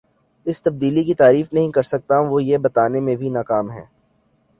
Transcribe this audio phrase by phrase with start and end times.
[0.45, 3.85] اس تبدیلی کی تعریف نہیں کر سکا وہ یہ بتانے میں بھی ناکام ہے